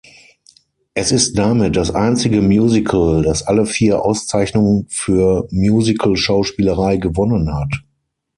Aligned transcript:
Es 0.95 1.11
ist 1.11 1.37
damit 1.37 1.75
das 1.75 1.91
einzige 1.93 2.41
Musical, 2.41 3.21
das 3.21 3.43
alle 3.43 3.67
vier 3.67 4.03
Auszeichnungen 4.03 4.87
für 4.89 5.47
Musical-Schauspielerei 5.51 6.97
gewonnen 6.97 7.53
hat. 7.53 7.83